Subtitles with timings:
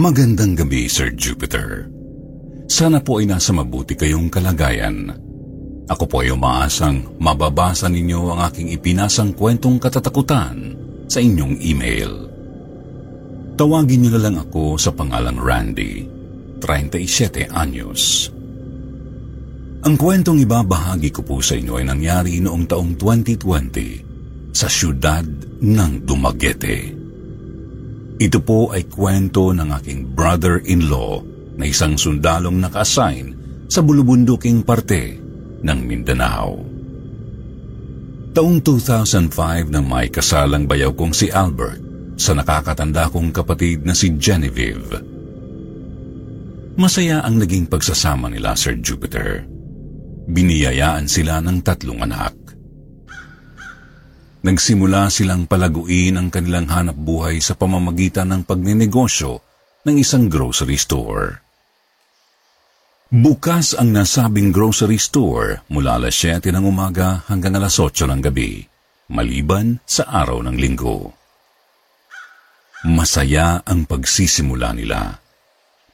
[0.00, 1.90] Magandang gabi, Sir Jupiter.
[2.70, 5.12] Sana po ay nasa mabuti kayong kalagayan.
[5.90, 10.78] Ako po ay umaasang mababasa ninyo ang aking ipinasang kwentong katatakutan
[11.10, 12.30] sa inyong email.
[13.58, 16.06] Tawagin niyo na lang ako sa pangalang Randy,
[16.64, 18.32] 37 anyos.
[19.84, 24.09] Ang kwentong ibabahagi ko po sa inyo ay nangyari noong taong 2020
[24.50, 25.26] sa siyudad
[25.60, 26.78] ng Dumaguete.
[28.20, 31.24] Ito po ay kwento ng aking brother-in-law
[31.56, 33.26] na isang sundalong naka-assign
[33.70, 35.16] sa bulubunduking parte
[35.60, 36.60] ng Mindanao.
[38.30, 41.82] Taong 2005 nang may kasalang bayaw kong si Albert
[42.20, 45.00] sa nakakatanda kong kapatid na si Genevieve.
[46.80, 49.44] Masaya ang naging pagsasama nila, Sir Jupiter.
[50.30, 52.39] Biniyayaan sila ng tatlong anak.
[54.40, 59.36] Nagsimula silang palaguin ang kanilang hanap buhay sa pamamagitan ng pagninegosyo
[59.84, 61.44] ng isang grocery store.
[63.12, 68.64] Bukas ang nasabing grocery store mula alas 7 ng umaga hanggang alas 8 ng gabi,
[69.12, 71.12] maliban sa araw ng linggo.
[72.88, 75.20] Masaya ang pagsisimula nila.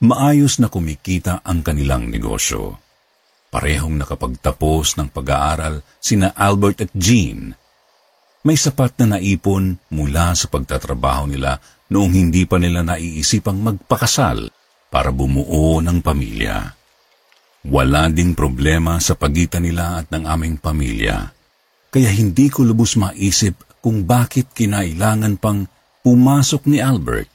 [0.07, 2.79] Maayos na kumikita ang kanilang negosyo.
[3.51, 7.66] Parehong nakapagtapos ng pag-aaral sina Albert at Jean
[8.47, 11.59] may sapat na naipon mula sa pagtatrabaho nila
[11.91, 14.55] noong hindi pa nila naiisipang magpakasal
[14.87, 16.71] para bumuo ng pamilya.
[17.67, 21.35] Wala ding problema sa pagitan nila at ng aming pamilya,
[21.91, 25.67] kaya hindi ko lubos maisip kung bakit kinailangan pang
[26.07, 27.27] pumasok ni Albert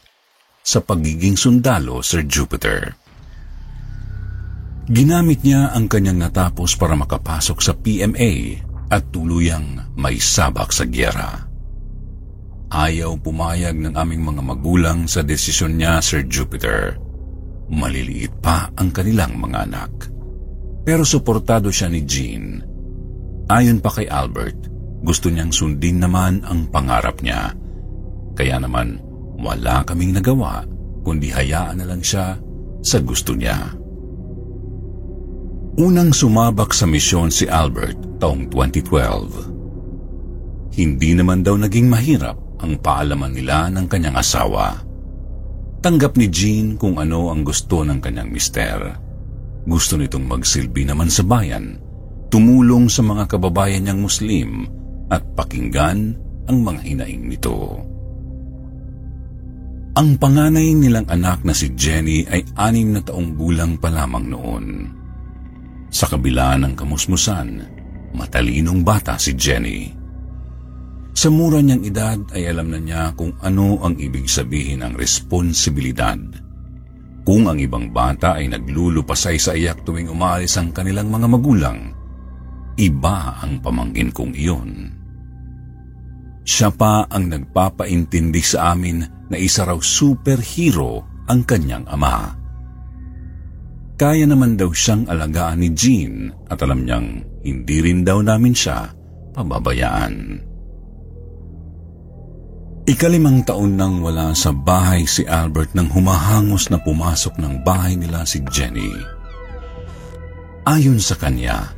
[0.64, 2.96] sa pagiging sundalo, Sir Jupiter.
[4.88, 11.48] Ginamit niya ang kanyang natapos para makapasok sa PMA at tuluyang may sabak sa gyera.
[12.72, 16.96] Ayaw pumayag ng aming mga magulang sa desisyon niya, Sir Jupiter.
[17.68, 19.92] Maliliit pa ang kanilang mga anak.
[20.88, 22.64] Pero suportado siya ni Jean.
[23.52, 24.72] Ayon pa kay Albert,
[25.04, 27.52] gusto niyang sundin naman ang pangarap niya.
[28.40, 29.04] Kaya naman,
[29.36, 30.64] wala kaming nagawa
[31.04, 32.40] kundi hayaan na lang siya
[32.80, 33.76] sa gusto niya.
[35.82, 39.51] Unang sumabak sa misyon si Albert taong 2012.
[40.72, 44.80] Hindi naman daw naging mahirap ang paalaman nila ng kanyang asawa.
[45.82, 48.80] Tanggap ni Jean kung ano ang gusto ng kanyang mister.
[49.66, 51.76] Gusto nitong magsilbi naman sa bayan,
[52.32, 54.50] tumulong sa mga kababayan niyang Muslim
[55.12, 56.16] at pakinggan
[56.48, 57.82] ang mga hinaing nito.
[59.92, 64.66] Ang panganay nilang anak na si Jenny ay anim na taong gulang pa lamang noon.
[65.92, 67.50] Sa kabila ng kamusmusan,
[68.16, 70.01] matalinong bata si Jenny.
[71.12, 76.18] Sa mura niyang edad ay alam na niya kung ano ang ibig sabihin ng responsibilidad.
[77.22, 81.80] Kung ang ibang bata ay naglulupasay sa iyak tuwing umalis ang kanilang mga magulang,
[82.80, 84.72] iba ang pamangkin kong iyon.
[86.42, 92.34] Siya pa ang nagpapaintindi sa amin na isa raw superhero ang kanyang ama.
[94.02, 98.90] Kaya naman daw siyang alagaan ni Jean at alam niyang hindi rin daw namin siya
[99.38, 100.50] pababayaan.
[102.82, 108.26] Ikalimang taon nang wala sa bahay si Albert nang humahangos na pumasok ng bahay nila
[108.26, 108.90] si Jenny.
[110.66, 111.78] Ayon sa kanya,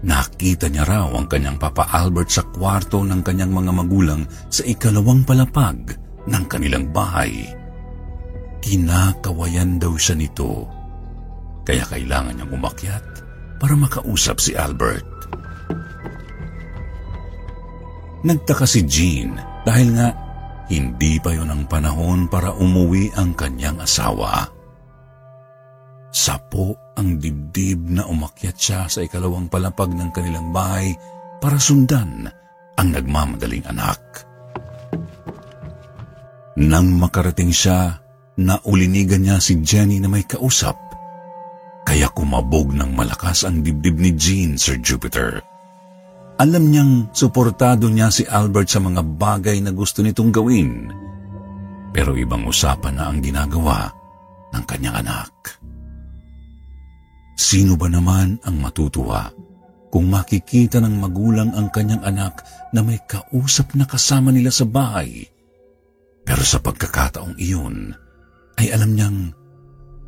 [0.00, 5.20] nakita niya raw ang kanyang Papa Albert sa kwarto ng kanyang mga magulang sa ikalawang
[5.28, 5.92] palapag
[6.24, 7.44] ng kanilang bahay.
[8.64, 10.64] Kinakawayan daw siya nito
[11.68, 13.04] kaya kailangan niyang umakyat
[13.60, 15.04] para makausap si Albert.
[18.24, 19.36] Nagtaka si Jean
[19.68, 20.27] dahil nga
[20.68, 24.48] hindi pa yon ang panahon para umuwi ang kanyang asawa.
[26.08, 30.92] Sapo ang dibdib na umakyat siya sa ikalawang palapag ng kanilang bahay
[31.38, 32.28] para sundan
[32.76, 34.00] ang nagmamadaling anak.
[36.58, 38.02] Nang makarating siya,
[38.40, 40.88] naulinigan niya si Jenny na may kausap
[41.88, 45.40] kaya kumabog ng malakas ang dibdib ni Jean, Sir Jupiter.
[46.38, 50.86] Alam niyang suportado niya si Albert sa mga bagay na gusto nitong gawin.
[51.90, 53.90] Pero ibang usapan na ang ginagawa
[54.54, 55.58] ng kanyang anak.
[57.34, 59.34] Sino ba naman ang matutuwa
[59.90, 65.26] kung makikita ng magulang ang kanyang anak na may kausap na kasama nila sa bahay?
[66.22, 67.98] Pero sa pagkakataong iyon,
[68.62, 69.34] ay alam niyang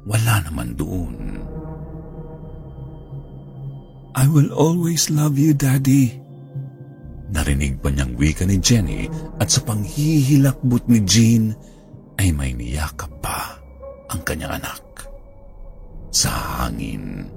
[0.07, 1.43] wala naman doon.
[4.15, 6.19] I will always love you, Daddy.
[7.31, 9.07] Narinig pa niyang wika ni Jenny
[9.39, 11.55] at sa panghihilakbot ni Jean
[12.19, 13.55] ay may niyakap pa
[14.11, 14.83] ang kanyang anak.
[16.11, 16.31] Sa
[16.67, 17.31] hangin.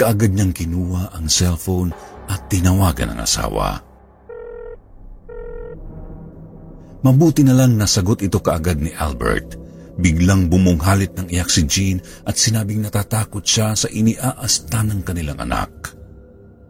[0.00, 1.92] Kaagad niyang kinuha ang cellphone
[2.32, 3.76] at tinawagan ang asawa.
[7.04, 9.63] Mabuti na lang nasagot ito kaagad ni Albert
[9.94, 15.70] Biglang bumunghalit ng iyak si Jean at sinabing natatakot siya sa iniaasta ng kanilang anak.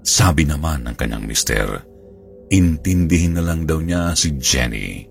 [0.04, 1.80] Sabi naman ng kanyang mister,
[2.52, 5.08] intindihin na lang daw niya si Jenny.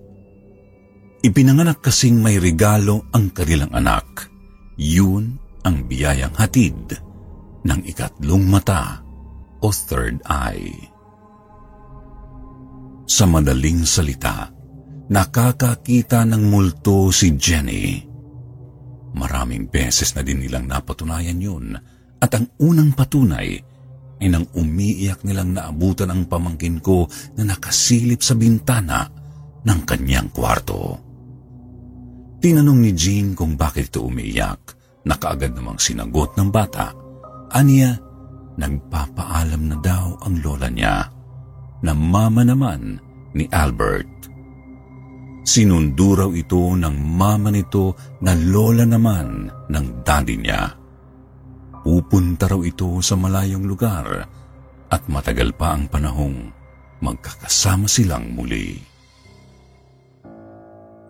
[1.26, 4.30] Ipinanganak kasing may regalo ang kanilang anak.
[4.78, 6.94] Yun ang biyayang hatid
[7.66, 9.02] ng ikatlong mata
[9.66, 10.70] o third eye.
[13.10, 14.53] Sa madaling salita,
[15.14, 18.02] nakakakita ng multo si Jenny.
[19.14, 21.78] Maraming beses na din nilang napatunayan yun
[22.18, 23.62] at ang unang patunay
[24.18, 27.06] ay nang umiiyak nilang naabutan ang pamangkin ko
[27.38, 29.06] na nakasilip sa bintana
[29.62, 30.98] ng kanyang kwarto.
[32.42, 34.62] Tinanong ni Jean kung bakit ito umiiyak
[35.06, 36.90] na kaagad namang sinagot ng bata.
[37.54, 37.94] Aniya,
[38.58, 41.06] nagpapaalam na daw ang lola niya
[41.86, 42.98] na mama naman
[43.38, 44.33] ni Albert.
[45.44, 50.72] Sinundo raw ito ng mama nito na lola naman ng daddy niya.
[51.84, 54.08] Pupunta raw ito sa malayong lugar
[54.88, 56.48] at matagal pa ang panahong
[57.04, 58.80] magkakasama silang muli.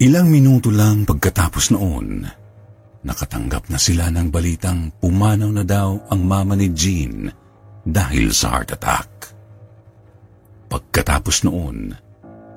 [0.02, 2.26] Ilang minuto lang pagkatapos noon,
[3.06, 7.30] nakatanggap na sila ng balitang pumanaw na daw ang mama ni Jean
[7.86, 9.10] dahil sa heart attack.
[10.74, 11.94] Pagkatapos noon,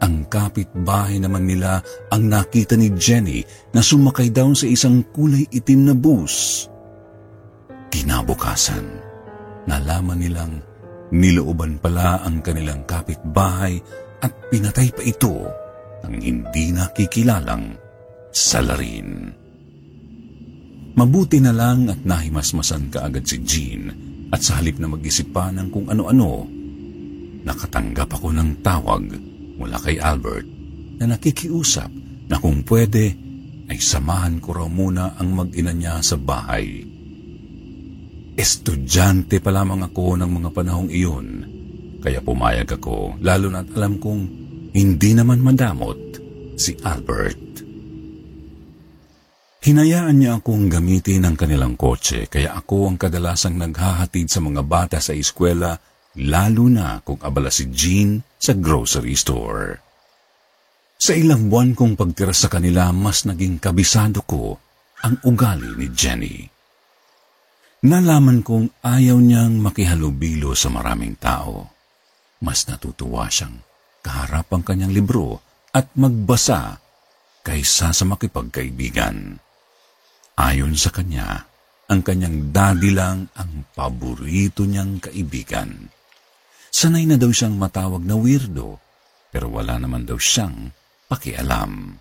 [0.00, 1.81] ang kapitbahay naman nila
[2.12, 3.40] ang nakita ni Jenny
[3.72, 6.66] na sumakay daw sa isang kulay itim na bus.
[7.88, 8.84] Kinabukasan,
[9.64, 10.54] nalaman nilang
[11.14, 13.81] nilooban pala ang kanilang kapitbahay
[14.20, 15.34] at pinatay pa ito
[16.04, 17.72] ng hindi nakikilalang
[18.34, 19.32] salarin.
[20.96, 23.93] Mabuti na lang at nahimasmasan kaagad si Jean
[24.32, 26.48] at sa halip na mag-isip pa ng kung ano-ano,
[27.44, 29.04] nakatanggap ako ng tawag
[29.56, 30.47] mula kay Albert
[31.00, 31.91] na nakikiusap
[32.29, 33.12] na kung pwede
[33.67, 36.87] ay samahan ko raw muna ang mag-ina niya sa bahay.
[38.37, 41.26] Estudyante pa lamang ako ng mga panahong iyon,
[42.05, 44.23] kaya pumayag ako lalo na't alam kong
[44.76, 45.99] hindi naman madamot
[46.61, 47.64] si Albert.
[49.67, 55.03] Hinayaan niya akong gamitin ang kanilang kotse kaya ako ang kadalasang naghahatid sa mga bata
[55.03, 55.75] sa eskwela
[56.23, 59.80] lalo na kung abala si Jean sa grocery store.
[60.96, 64.56] Sa ilang buwan kong pagtira sa kanila, mas naging kabisado ko
[65.04, 66.36] ang ugali ni Jenny.
[67.84, 71.68] Nalaman kong ayaw niyang makihalubilo sa maraming tao.
[72.40, 73.60] Mas natutuwa siyang
[74.00, 75.38] kaharap ang kanyang libro
[75.76, 76.81] at magbasa
[77.44, 79.38] kaysa sa makipagkaibigan.
[80.36, 81.44] Ayon sa kanya,
[81.86, 85.93] ang kanyang daddy lang ang paborito niyang kaibigan.
[86.76, 88.76] Sanay na daw siyang matawag na weirdo,
[89.32, 90.68] pero wala naman daw siyang
[91.08, 91.96] pakialam.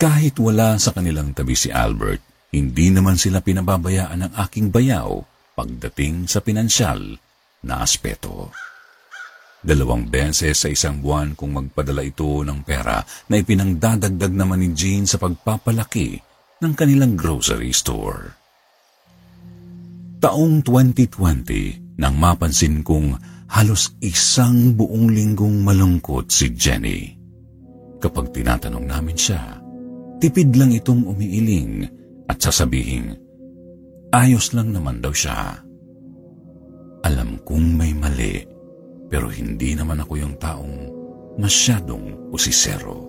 [0.00, 5.20] Kahit wala sa kanilang tabi si Albert, hindi naman sila pinababayaan ng aking bayaw
[5.52, 7.20] pagdating sa pinansyal
[7.68, 8.48] na aspeto.
[9.60, 15.04] Dalawang beses sa isang buwan kung magpadala ito ng pera na ipinangdadagdag naman ni Jean
[15.04, 16.16] sa pagpapalaki
[16.56, 18.32] ng kanilang grocery store.
[20.24, 23.20] Taong 2020 nang mapansin kong
[23.52, 27.12] Halos isang buong linggong malungkot si Jenny.
[28.00, 29.60] Kapag tinatanong namin siya,
[30.24, 31.84] tipid lang itong umiiling
[32.32, 33.12] at sasabihing,
[34.08, 35.60] ayos lang naman daw siya.
[37.04, 38.40] Alam kong may mali,
[39.12, 40.76] pero hindi naman ako yung taong
[41.36, 43.04] masyadong usisero.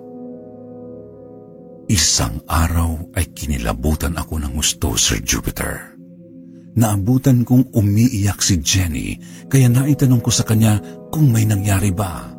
[1.87, 5.92] Isang araw ay kinilabutan ako ng gusto, Sir Jupiter
[6.73, 9.17] naabutan kong umiiyak si Jenny
[9.49, 10.81] kaya naitanong ko sa kanya
[11.13, 12.33] kung may nangyari ba.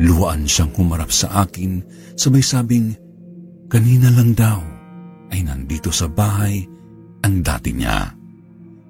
[0.00, 1.84] Luwaan siyang humarap sa akin
[2.16, 2.96] sabay sabing
[3.68, 4.60] kanina lang daw
[5.30, 6.64] ay nandito sa bahay
[7.22, 8.10] ang dati niya.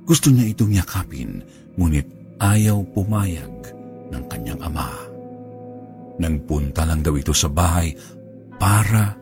[0.03, 1.43] Gusto niya itong yakapin
[1.77, 2.07] ngunit
[2.43, 3.53] ayaw pumayag
[4.11, 4.91] ng kanyang ama.
[6.19, 7.95] Nagpunta lang daw ito sa bahay
[8.59, 9.15] para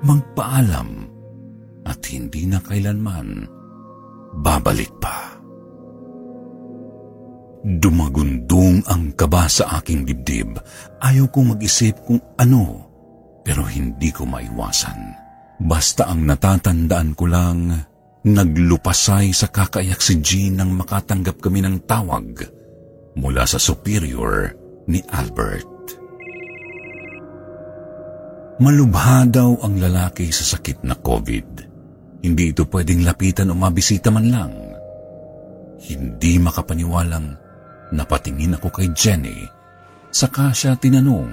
[0.00, 1.08] magpaalam
[1.84, 3.59] at hindi na kailanman
[4.34, 5.34] babalik pa.
[7.60, 10.56] Dumagundong ang kaba sa aking dibdib.
[10.96, 12.88] Ayaw kong mag-isip kung ano,
[13.44, 15.12] pero hindi ko maiwasan.
[15.60, 17.68] Basta ang natatandaan ko lang,
[18.24, 22.48] naglupasay sa kakaiyak si Jean nang makatanggap kami ng tawag
[23.20, 24.56] mula sa superior
[24.88, 25.68] ni Albert.
[28.60, 31.69] Malubha daw ang lalaki sa sakit na COVID.
[32.20, 34.52] Hindi ito pwedeng lapitan o mabisita man lang.
[35.80, 37.50] Hindi makapaniwalang
[37.90, 39.50] Napatingin ako kay Jenny,
[40.14, 41.30] saka siya tinanong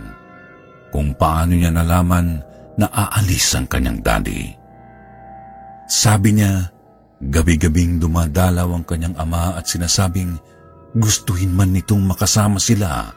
[0.89, 2.41] kung paano niya nalaman
[2.81, 4.49] na aalis ang kanyang daddy.
[5.85, 6.65] Sabi niya,
[7.21, 10.33] gabi-gabing dumadalaw ang kanyang ama at sinasabing
[10.97, 13.13] gustuhin man nitong makasama sila,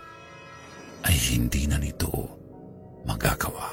[1.08, 2.12] ay hindi na nito
[3.08, 3.72] magagawa.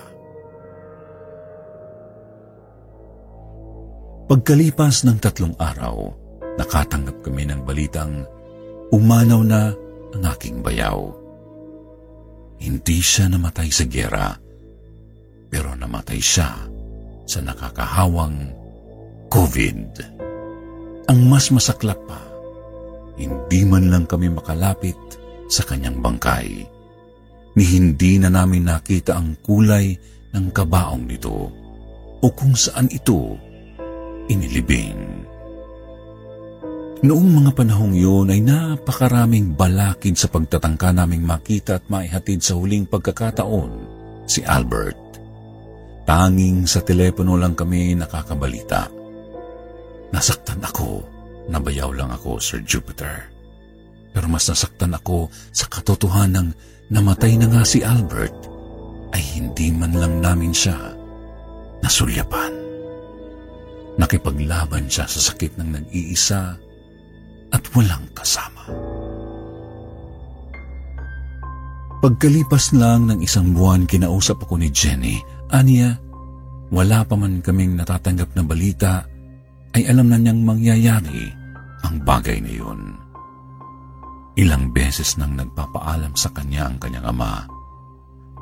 [4.28, 6.12] Pagkalipas ng tatlong araw,
[6.60, 8.28] nakatanggap kami ng balitang
[8.92, 9.72] umanaw na
[10.12, 11.16] ang aking bayaw.
[12.60, 14.36] Hindi siya namatay sa gera,
[15.48, 16.60] pero namatay siya
[17.24, 18.52] sa nakakahawang
[19.32, 19.96] COVID.
[21.08, 22.20] Ang mas masaklap pa,
[23.16, 25.00] hindi man lang kami makalapit
[25.48, 26.68] sa kanyang bangkay,
[27.56, 29.96] ni hindi na namin nakita ang kulay
[30.36, 31.48] ng kabaong nito
[32.20, 33.47] o kung saan ito
[34.28, 35.28] inilibing.
[36.98, 42.90] Noong mga panahong yun ay napakaraming balakid sa pagtatangka naming makita at maihatid sa huling
[42.90, 43.70] pagkakataon
[44.26, 44.98] si Albert.
[46.10, 48.90] Tanging sa telepono lang kami nakakabalita.
[50.10, 51.06] Nasaktan ako,
[51.54, 53.30] nabayaw lang ako, Sir Jupiter.
[54.10, 56.50] Pero mas nasaktan ako sa katotohanang
[56.90, 58.34] namatay na nga si Albert
[59.14, 60.98] ay hindi man lang namin siya
[61.86, 62.57] nasulyapan.
[63.98, 66.54] Nakipaglaban siya sa sakit ng nag-iisa
[67.50, 68.70] at walang kasama.
[71.98, 75.18] Pagkalipas lang ng isang buwan, kinausap ako ni Jenny.
[75.50, 75.98] Aniya,
[76.70, 79.02] wala pa man kaming natatanggap na balita,
[79.74, 81.34] ay alam na niyang mangyayari
[81.82, 82.96] ang bagay na yun.
[84.38, 87.50] Ilang beses nang nagpapaalam sa kanya ang kanyang ama.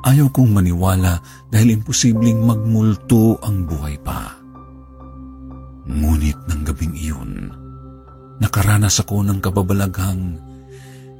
[0.04, 1.16] Ayaw kong maniwala
[1.48, 4.36] dahil imposibleng magmulto ang buhay pa.
[5.86, 7.54] Ngunit ng gabing iyon,
[8.42, 10.34] nakaranas ako ng kababalaghang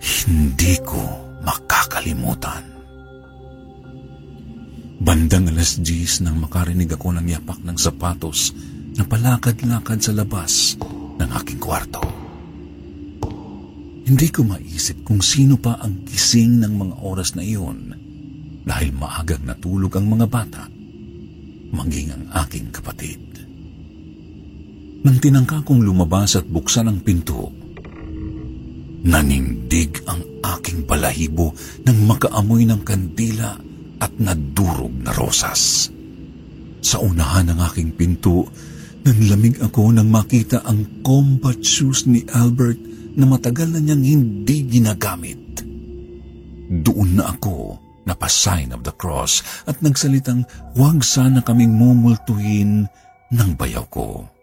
[0.02, 0.99] hindi ko
[1.46, 2.66] makakalimutan.
[4.96, 8.50] Bandang alas 10 nang makarinig ako ng yapak ng sapatos
[8.96, 10.75] na palakad-lakad sa labas
[11.20, 12.00] ng aking kwarto.
[14.06, 17.92] Hindi ko maisip kung sino pa ang gising ng mga oras na iyon
[18.66, 20.62] dahil maagang natulog ang mga bata,
[21.70, 23.35] maging ang aking kapatid.
[25.06, 27.46] Nang tinangka kong lumabas at buksan ang pinto,
[29.06, 31.54] nanindig ang aking balahibo
[31.86, 33.54] ng makaamoy ng kandila
[34.02, 35.94] at nadurog na rosas.
[36.82, 38.50] Sa unahan ng aking pinto,
[39.06, 42.82] nanlamig ako nang makita ang combat shoes ni Albert
[43.14, 45.62] na matagal na niyang hindi ginagamit.
[46.82, 47.78] Doon na ako
[48.10, 50.42] napasign of the cross at nagsalitang
[50.75, 52.90] huwag sana kaming mumultuhin
[53.30, 54.34] ng bayaw ko.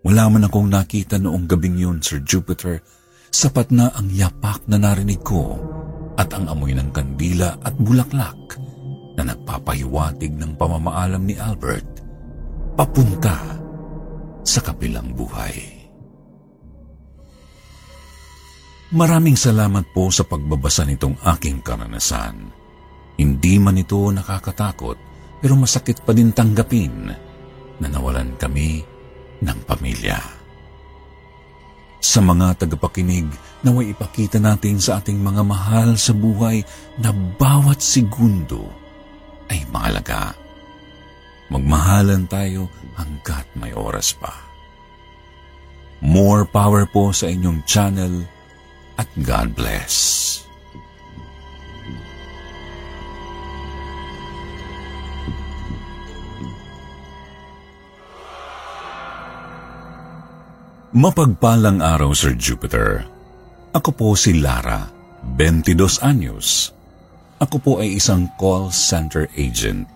[0.00, 2.80] Wala man akong nakita noong gabing yun, Sir Jupiter.
[3.30, 5.60] Sapat na ang yapak na narinig ko
[6.18, 8.58] at ang amoy ng kandila at bulaklak
[9.14, 12.02] na nagpapahiwatig ng pamamaalam ni Albert
[12.74, 13.38] papunta
[14.42, 15.80] sa kapilang buhay.
[18.90, 22.50] Maraming salamat po sa pagbabasa nitong aking karanasan.
[23.14, 24.98] Hindi man ito nakakatakot
[25.38, 27.14] pero masakit pa din tanggapin
[27.78, 28.82] na nawalan kami
[29.40, 30.20] ng pamilya.
[32.00, 33.28] Sa mga tagapakinig,
[33.60, 36.64] naway ipakita natin sa ating mga mahal sa buhay
[36.96, 38.64] na bawat segundo
[39.52, 40.32] ay mahalaga.
[41.52, 44.32] Magmahalan tayo hanggat may oras pa.
[46.00, 48.24] More power po sa inyong channel
[48.96, 49.94] at God bless.
[60.90, 63.06] Mapagpalang araw, Sir Jupiter.
[63.70, 64.90] Ako po si Lara,
[65.38, 66.74] 22 anyos.
[67.38, 69.86] Ako po ay isang call center agent.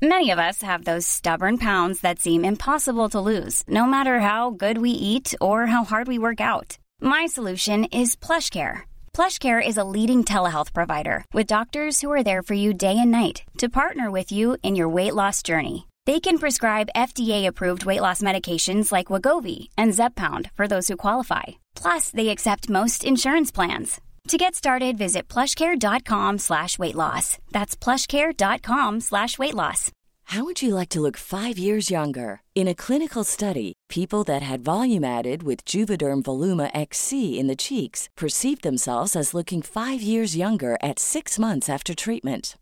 [0.00, 4.48] Many of us have those stubborn pounds that seem impossible to lose, no matter how
[4.48, 6.80] good we eat or how hard we work out.
[7.04, 8.88] My solution is PlushCare.
[9.12, 13.12] PlushCare is a leading telehealth provider with doctors who are there for you day and
[13.12, 15.91] night to partner with you in your weight loss journey.
[16.04, 21.62] They can prescribe FDA-approved weight loss medications like Wagovi and Zepbound for those who qualify.
[21.76, 24.00] Plus, they accept most insurance plans.
[24.28, 27.38] To get started, visit plushcare.com slash weight loss.
[27.52, 29.90] That's plushcare.com slash weight loss.
[30.26, 32.40] How would you like to look five years younger?
[32.54, 37.56] In a clinical study, people that had volume added with Juvederm Voluma XC in the
[37.56, 42.56] cheeks perceived themselves as looking five years younger at six months after treatment.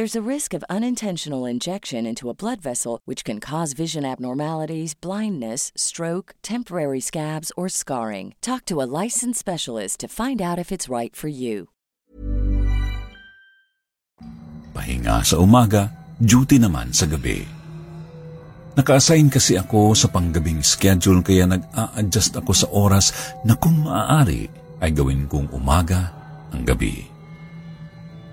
[0.00, 4.96] There's a risk of unintentional injection into a blood vessel, which can cause vision abnormalities,
[4.96, 8.32] blindness, stroke, temporary scabs, or scarring.
[8.40, 11.68] Talk to a licensed specialist to find out if it's right for you.
[14.72, 17.44] Pahinga sa umaga, duty naman sa gabi.
[18.80, 24.48] Naka-assign kasi ako sa panggabing schedule kaya nag-a-adjust ako sa oras na kung maaari
[24.80, 26.08] ay gawin kong umaga
[26.56, 27.19] ang gabi.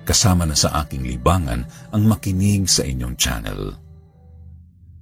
[0.08, 3.76] Kasama na sa aking libangan ang makinig sa inyong channel.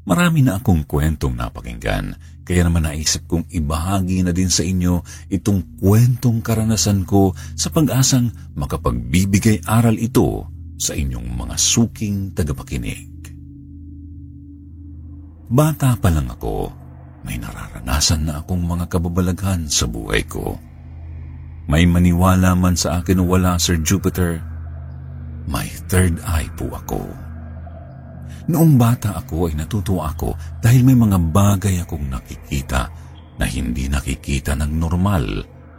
[0.05, 5.01] Marami na akong kwentong napakinggan, kaya naman naisip kong ibahagi na din sa inyo
[5.33, 10.45] itong kwentong karanasan ko sa pag-asang makapagbibigay aral ito
[10.77, 13.13] sa inyong mga suking tagapakinig.
[15.49, 16.69] Bata pa lang ako,
[17.25, 20.57] may nararanasan na akong mga kababalaghan sa buhay ko.
[21.65, 24.54] May maniwala man sa akin o wala, Sir Jupiter,
[25.45, 27.01] may third eye po ako.
[28.45, 32.89] Noong bata ako ay natutuwa ako dahil may mga bagay akong nakikita
[33.41, 35.25] na hindi nakikita ng normal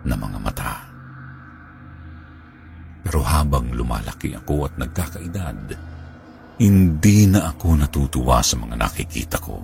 [0.02, 0.74] na mga mata.
[3.06, 5.58] Pero habang lumalaki ako at nagkakaedad,
[6.58, 9.62] hindi na ako natutuwa sa mga nakikita ko.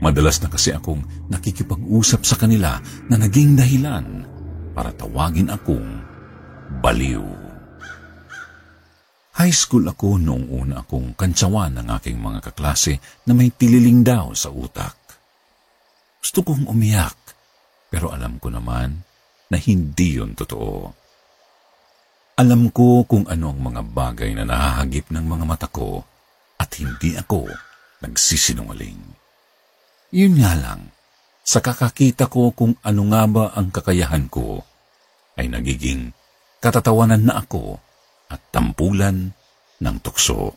[0.00, 2.80] Madalas na kasi akong nakikipag-usap sa kanila
[3.12, 4.24] na naging dahilan
[4.72, 6.00] para tawagin akong
[6.80, 7.45] baliw.
[9.36, 12.96] High school ako noong una akong kantsawan ng aking mga kaklase
[13.28, 14.96] na may tililing daw sa utak.
[16.24, 17.36] Gusto kong umiyak,
[17.92, 18.96] pero alam ko naman
[19.52, 20.88] na hindi yon totoo.
[22.40, 26.00] Alam ko kung ano ang mga bagay na nahahagip ng mga mata ko
[26.56, 27.52] at hindi ako
[28.08, 29.00] nagsisinungaling.
[30.16, 30.88] Yun nga lang,
[31.44, 34.64] sa kakakita ko kung ano nga ba ang kakayahan ko,
[35.36, 36.16] ay nagiging
[36.64, 37.84] katatawanan na ako
[38.30, 39.34] at tampulan
[39.80, 40.56] ng tukso.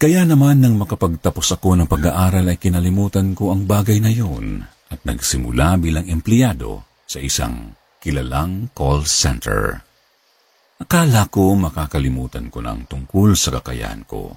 [0.00, 5.04] Kaya naman nang makapagtapos ako ng pag-aaral ay kinalimutan ko ang bagay na yun at
[5.04, 9.76] nagsimula bilang empleyado sa isang kilalang call center.
[10.80, 14.32] Akala ko makakalimutan ko ng tungkol sa kakayahan ko,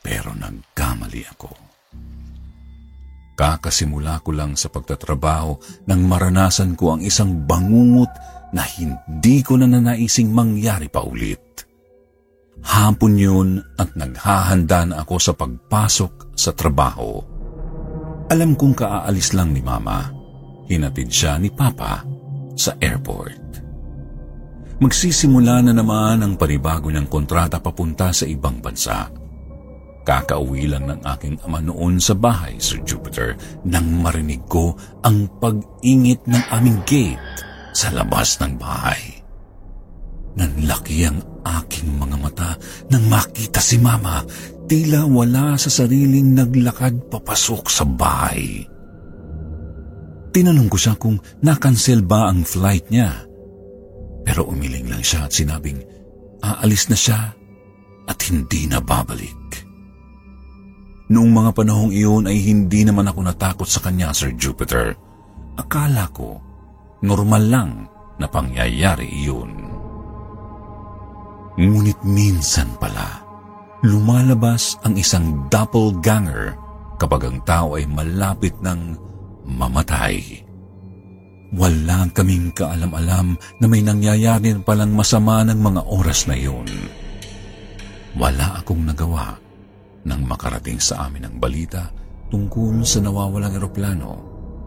[0.00, 1.52] pero nagkamali ako.
[3.36, 8.10] Kakasimula ko lang sa pagtatrabaho nang maranasan ko ang isang bangungot
[8.52, 11.66] na hindi ko na nanaising mangyari pa ulit.
[12.64, 17.22] Hapon yun at naghahanda na ako sa pagpasok sa trabaho.
[18.28, 20.10] Alam kong kaaalis lang ni Mama.
[20.68, 22.04] Hinatid siya ni Papa
[22.58, 23.64] sa airport.
[24.78, 29.10] Magsisimula na naman ang panibago niyang kontrata papunta sa ibang bansa.
[30.06, 34.72] Kakauwi lang ng aking ama noon sa bahay, Sir Jupiter, nang marinig ko
[35.04, 37.47] ang pag-ingit ng aming gate
[37.78, 39.22] sa labas ng bahay.
[40.34, 42.50] Nanlaki ang aking mga mata
[42.90, 44.26] nang makita si Mama
[44.66, 48.66] tila wala sa sariling naglakad papasok sa bahay.
[50.34, 53.14] Tinanong ko siya kung nakansel ba ang flight niya.
[54.26, 55.80] Pero umiling lang siya at sinabing
[56.44, 57.32] aalis na siya
[58.04, 59.64] at hindi na babalik.
[61.08, 64.92] Noong mga panahong iyon ay hindi naman ako natakot sa kanya, Sir Jupiter.
[65.56, 66.47] Akala ko,
[67.02, 67.70] normal lang
[68.18, 69.52] na pangyayari iyon.
[71.58, 73.22] Ngunit minsan pala,
[73.82, 76.54] lumalabas ang isang doppelganger
[76.98, 78.94] kapag ang tao ay malapit ng
[79.46, 80.46] mamatay.
[81.48, 86.68] Wala kaming kaalam-alam na may nangyayari palang masama ng mga oras na iyon.
[88.18, 89.38] Wala akong nagawa
[90.04, 91.88] nang makarating sa amin ang balita
[92.28, 94.12] tungkol sa nawawalang eroplano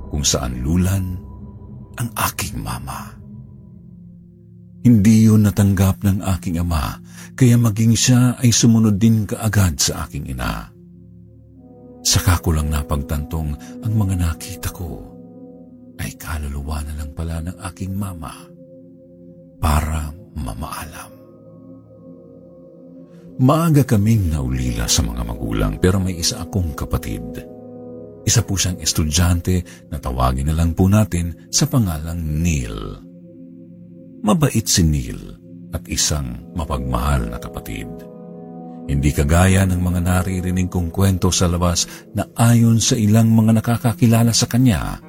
[0.09, 1.30] kung saan lulan
[1.99, 3.17] ang aking mama.
[4.81, 6.97] Hindi yun natanggap ng aking ama,
[7.37, 10.73] kaya maging siya ay sumunod din kaagad sa aking ina.
[12.01, 13.53] Saka ko lang napagtantong
[13.85, 15.05] ang mga nakita ko
[16.01, 18.33] ay kaluluwa na lang pala ng aking mama
[19.61, 21.13] para mamaalam.
[23.41, 27.21] Maaga kaming naulila sa mga magulang pero may isa akong kapatid.
[28.21, 33.01] Isa po siyang estudyante na tawagin na lang po natin sa pangalang Neil.
[34.21, 35.17] Mabait si Neil
[35.73, 37.89] at isang mapagmahal na kapatid.
[38.85, 44.33] Hindi kagaya ng mga naririnig kong kwento sa labas na ayon sa ilang mga nakakakilala
[44.35, 44.99] sa kanya,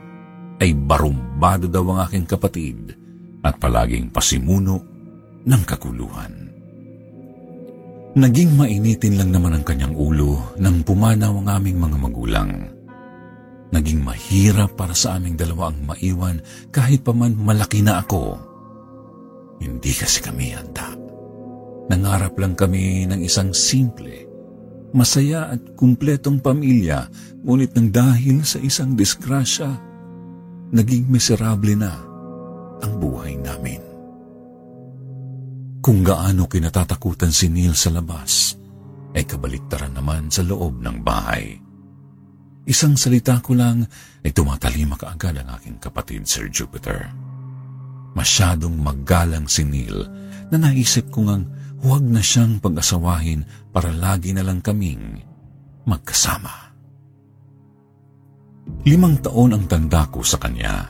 [0.62, 2.94] ay barumbado daw ang aking kapatid
[3.42, 4.78] at palaging pasimuno
[5.42, 6.32] ng kakuluhan.
[8.12, 12.50] Naging mainitin lang naman ang kanyang ulo nang pumanaw ang aming mga magulang.
[13.82, 16.38] Naging mahirap para sa aming dalawa ang maiwan
[16.70, 18.52] kahit pa man malaki na ako
[19.62, 20.90] hindi kasi kami handa.
[21.86, 24.26] Nangarap lang kami ng isang simple,
[24.90, 27.06] masaya at kumpletong pamilya,
[27.46, 29.70] ngunit nang dahil sa isang disgrasya,
[30.74, 31.94] naging miserable na
[32.82, 33.78] ang buhay namin.
[35.82, 38.58] Kung gaano kinatatakutan si Neil sa labas,
[39.14, 41.58] ay kabaliktaran naman sa loob ng bahay.
[42.62, 43.82] Isang salita ko lang
[44.22, 47.10] ay tumatalima kaagad ang aking kapatid, Sir Jupiter.
[48.14, 50.06] Masyadong maggalang si Neil
[50.52, 51.44] na naisip ko ngang
[51.82, 53.42] huwag na siyang pag-asawahin
[53.74, 55.18] para lagi na lang kaming
[55.82, 56.70] magkasama.
[58.86, 60.86] Limang taon ang tanda ko sa kanya.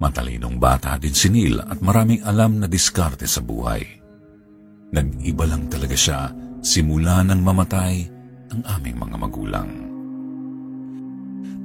[0.00, 3.84] Matalinong bata din si Neil at maraming alam na diskarte sa buhay.
[4.96, 6.32] Nag-iba lang talaga siya
[6.64, 8.00] simula nang mamatay
[8.48, 9.85] ang aming mga magulang.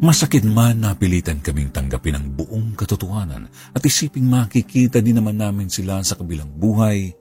[0.02, 5.70] Masakit man na pilitan kaming tanggapin ang buong katotohanan at isiping makikita din naman namin
[5.70, 7.14] sila sa kabilang buhay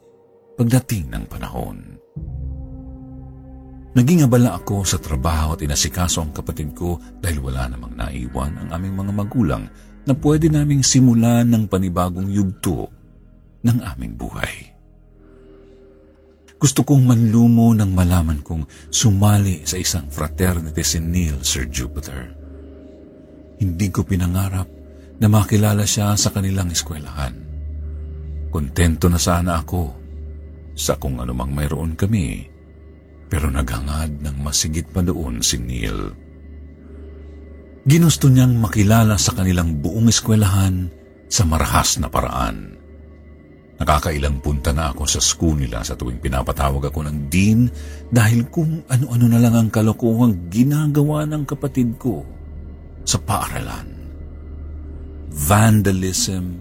[0.57, 2.01] pagdating ng panahon.
[3.93, 8.69] Naging abala ako sa trabaho at inasikaso ang kapatid ko dahil wala namang naiwan ang
[8.73, 9.65] aming mga magulang
[10.09, 12.89] na pwede naming simulan ng panibagong yugto
[13.61, 14.73] ng aming buhay.
[16.57, 22.40] Gusto kong manlumo nang malaman kong sumali sa isang fraternity si Neil Sir Jupiter.
[23.61, 24.69] Hindi ko pinangarap
[25.21, 27.37] na makilala siya sa kanilang eskwelahan.
[28.49, 29.83] Kontento na sana ako
[30.73, 32.49] sa kung anumang mayroon kami,
[33.29, 36.09] pero naghangad ng masigit pa doon si Neil.
[37.85, 40.89] Ginusto niyang makilala sa kanilang buong eskwelahan
[41.29, 42.81] sa marahas na paraan.
[43.81, 47.69] Nakakailang punta na ako sa school nila sa tuwing pinapatawag ako ng dean
[48.13, 52.40] dahil kung ano-ano na lang ang kalokohang ginagawa ng kapatid ko
[53.05, 53.89] sa paaralan.
[55.31, 56.59] Vandalism,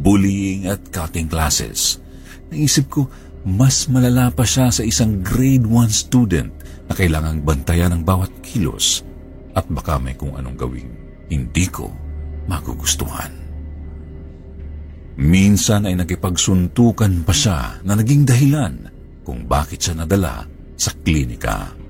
[0.00, 2.00] bullying at cutting classes.
[2.48, 3.10] Naisip ko,
[3.44, 6.48] mas malala pa siya sa isang grade 1 student
[6.88, 9.04] na kailangang bantayan ng bawat kilos
[9.52, 10.90] at baka may kung anong gawing
[11.28, 11.92] hindi ko
[12.48, 13.32] magugustuhan.
[15.14, 18.74] Minsan ay nakipagsuntukan pa siya na naging dahilan
[19.22, 20.42] kung bakit siya nadala
[20.74, 21.83] sa klinika.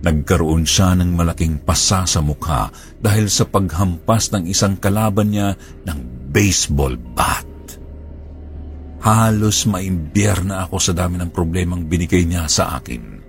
[0.00, 5.52] Nagkaroon siya ng malaking pasa sa mukha dahil sa paghampas ng isang kalaban niya
[5.84, 5.98] ng
[6.32, 7.44] baseball bat.
[9.04, 13.20] Halos maimbier na ako sa dami ng problemang binigay niya sa akin.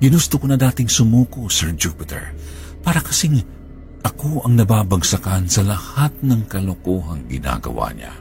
[0.00, 2.32] Ginusto ko na dating sumuko, Sir Jupiter,
[2.80, 3.44] para kasing
[4.00, 8.12] ako ang nababagsakan sa lahat ng kalokohang ginagawa niya.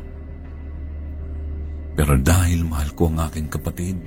[1.95, 3.99] Pero dahil mahal ko ang aking kapatid,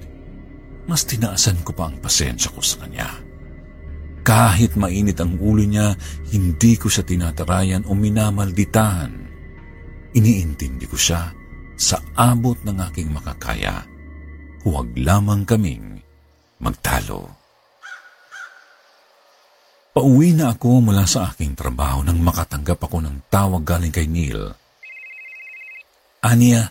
[0.85, 3.32] mas tinaasan ko pa ang pasensya ko sa kanya.
[4.23, 5.99] Kahit mainit ang ulo niya,
[6.31, 9.13] hindi ko siya tinatarayan o minamalditahan.
[10.15, 11.35] Iniintindi ko siya
[11.75, 13.83] sa abot ng aking makakaya.
[14.63, 15.99] Huwag lamang kaming
[16.63, 17.27] magtalo.
[19.93, 24.55] Pauwi na ako mula sa aking trabaho nang makatanggap ako ng tawag galing kay Neil.
[26.23, 26.71] Ania,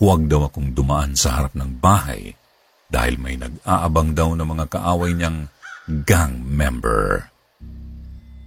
[0.00, 2.32] huwag daw akong dumaan sa harap ng bahay
[2.88, 5.46] dahil may nag-aabang daw ng mga kaaway niyang
[5.86, 7.22] gang member.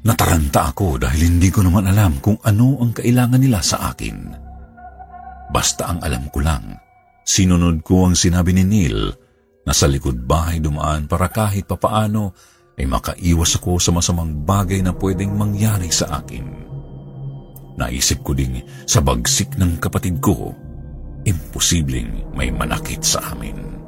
[0.04, 4.16] Nataranta ako dahil hindi ko naman alam kung ano ang kailangan nila sa akin.
[5.52, 6.76] Basta ang alam ko lang,
[7.24, 9.12] sinunod ko ang sinabi ni Neil
[9.64, 12.32] na sa likod bahay dumaan para kahit papaano
[12.80, 16.48] ay makaiwas ako sa masamang bagay na pwedeng mangyari sa akin.
[17.76, 20.52] Naisip ko ding sa bagsik ng kapatid ko,
[21.28, 23.79] imposibleng may manakit sa amin.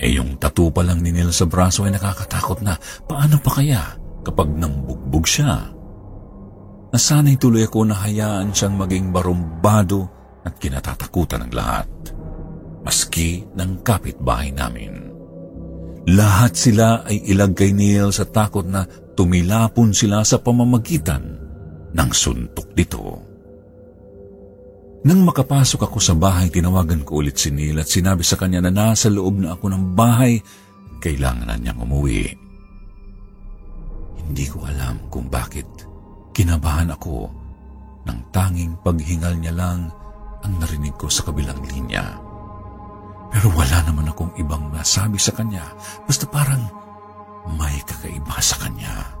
[0.00, 3.82] Eh yung tattoo pa lang ni Neil sa braso ay nakakatakot na paano pa kaya
[4.24, 5.68] kapag nambugbog siya?
[6.92, 10.08] Nasanay tuloy ako na hayaan siyang maging barumbado
[10.44, 11.88] at kinatatakutan ng lahat.
[12.82, 15.12] Maski ng kapitbahay namin.
[16.12, 18.82] Lahat sila ay ilag kay Neil sa takot na
[19.14, 21.22] tumilapon sila sa pamamagitan
[21.94, 23.31] ng suntok nito.
[25.02, 28.70] Nang makapasok ako sa bahay, tinawagan ko ulit si Neil at sinabi sa kanya na
[28.70, 30.38] nasa loob na ako ng bahay,
[31.02, 32.30] kailangan na niyang umuwi.
[34.22, 35.66] Hindi ko alam kung bakit
[36.30, 37.26] kinabahan ako
[38.06, 39.90] nang tanging paghingal niya lang
[40.46, 42.18] ang narinig ko sa kabilang linya.
[43.34, 45.66] Pero wala naman akong ibang nasabi sa kanya,
[46.06, 46.62] basta parang
[47.58, 49.18] may kakaiba sa kanya.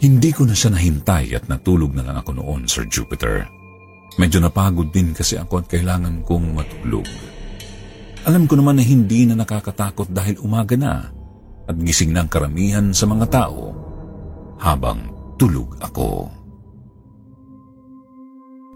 [0.00, 3.55] Hindi ko na siya nahintay at natulog na lang ako noon, Sir Jupiter.
[4.14, 7.04] Medyo napagod din kasi ako at kailangan kong matulog.
[8.26, 11.10] Alam ko naman na hindi na nakakatakot dahil umaga na
[11.66, 13.74] at gising ng karamihan sa mga tao
[14.62, 16.30] habang tulog ako.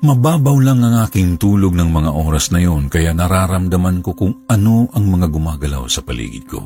[0.01, 4.88] Mababaw lang ang aking tulog ng mga oras na yon kaya nararamdaman ko kung ano
[4.97, 6.62] ang mga gumagalaw sa paligid ko.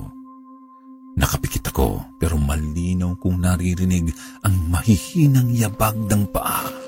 [1.19, 4.11] Nakapikit ako pero malinaw kong naririnig
[4.47, 6.84] ang mahihinang yabag ng paa.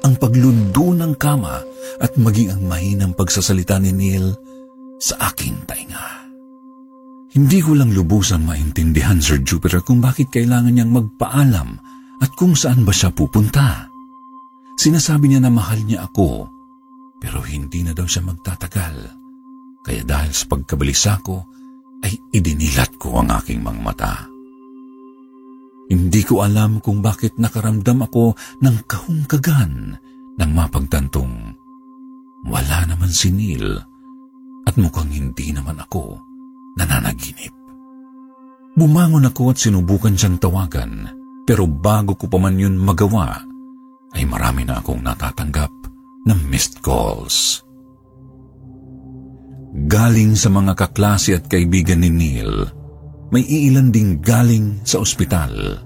[0.00, 1.60] Ang paglundo ng kama
[2.00, 4.32] at maging ang mahinang pagsasalita ni Neil
[5.00, 6.28] sa aking tainga.
[7.30, 11.78] Hindi ko lang lubusang maintindihan, Sir Jupiter, kung bakit kailangan niyang magpaalam
[12.20, 13.86] at kung saan ba siya pupunta.
[14.74, 16.48] Sinasabi niya na mahal niya ako,
[17.20, 18.96] pero hindi na daw siya magtatagal.
[19.84, 21.44] Kaya dahil sa pagkabalisa ko,
[22.00, 24.29] ay idinilat ko ang aking mga mata.
[25.90, 29.98] Hindi ko alam kung bakit nakaramdam ako ng kahungkagan
[30.38, 31.58] nang mapagtantong
[32.46, 33.76] wala naman si Neil
[34.64, 36.16] at mukhang hindi naman ako
[36.78, 37.52] nananaginip.
[38.78, 41.10] Bumangon ako at sinubukan siyang tawagan
[41.42, 43.42] pero bago ko pa man yun magawa
[44.14, 45.74] ay marami na akong natatanggap
[46.30, 47.66] ng missed calls.
[49.90, 52.66] Galing sa mga kaklase at kaibigan ni Neil,
[53.30, 55.78] may iilan ding galing sa ospital.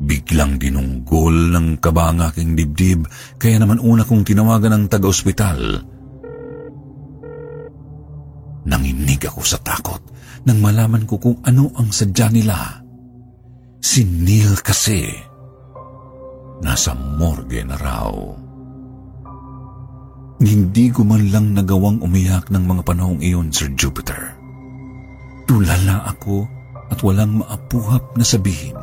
[0.00, 3.06] Biglang dinunggol ng kaba ang aking dibdib,
[3.38, 5.58] kaya naman una kong tinawagan ng taga-ospital.
[8.66, 10.02] Nanginig ako sa takot
[10.48, 12.80] nang malaman ko kung ano ang sadya nila.
[13.80, 15.08] Si Neil kasi,
[16.64, 18.12] nasa morgue na raw.
[20.40, 24.39] Hindi ko man lang nagawang umiyak ng mga panahong iyon, Sir Jupiter.
[25.50, 26.46] Tulala ako
[26.94, 28.78] at walang maapuhap na sabihin.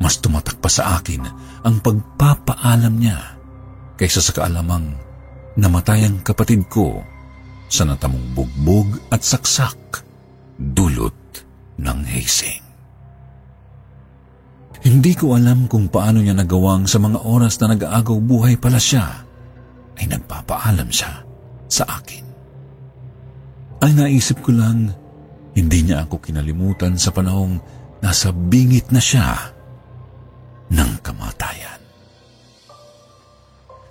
[0.00, 1.20] Mas tumatak pa sa akin
[1.60, 3.36] ang pagpapaalam niya
[4.00, 4.96] kaysa sa kaalamang
[5.60, 7.04] namatay ang kapatid ko
[7.68, 10.00] sa natamong bugbog at saksak
[10.56, 11.12] dulot
[11.76, 12.64] ng hazing.
[14.80, 19.28] Hindi ko alam kung paano niya nagawang sa mga oras na nag-aagaw buhay pala siya
[20.00, 21.20] ay nagpapaalam siya
[21.68, 22.24] sa akin.
[23.84, 25.03] Ay naisip ko lang,
[25.54, 27.62] hindi niya ako kinalimutan sa panahong
[28.02, 29.54] nasa bingit na siya
[30.70, 31.80] ng kamatayan.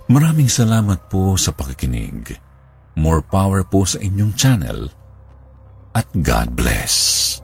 [0.04, 2.36] Maraming salamat po sa pakikinig.
[2.94, 4.92] More power po sa inyong channel
[5.96, 7.43] at God bless.